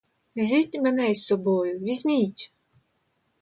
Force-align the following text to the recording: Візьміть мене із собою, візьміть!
Візьміть 0.35 0.73
мене 0.81 1.11
із 1.11 1.25
собою, 1.25 1.79
візьміть! 1.79 2.53